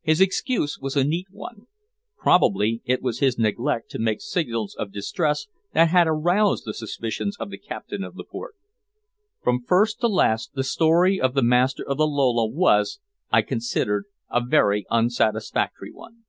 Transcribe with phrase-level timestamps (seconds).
[0.00, 1.66] His excuse was a neat one.
[2.16, 7.36] Probably it was his neglect to make signals of distress that had aroused the suspicions
[7.38, 8.54] of the Captain of the Port.
[9.44, 14.06] From first to last the story of the master of the Lola was, I considered,
[14.30, 16.24] a very unsatisfactory one.